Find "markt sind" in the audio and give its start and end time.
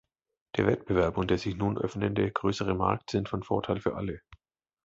2.73-3.29